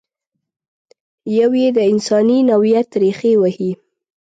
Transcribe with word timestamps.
یو 1.39 1.49
یې 1.61 1.69
د 1.77 1.79
انساني 1.91 2.39
نوعیت 2.49 2.89
ریښې 3.01 3.33
وهي. 3.41 3.71